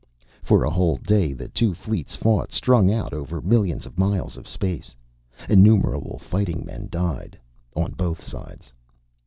[0.41, 4.47] For a whole day the two fleets fought, strung out over millions of miles of
[4.47, 4.95] space.
[5.47, 7.37] Innumerable fighting men died
[7.75, 8.73] on both sides.